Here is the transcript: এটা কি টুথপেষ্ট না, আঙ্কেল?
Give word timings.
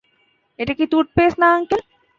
এটা 0.59 0.73
কি 0.77 0.85
টুথপেষ্ট 0.91 1.37
না, 1.41 1.47
আঙ্কেল? 1.55 1.81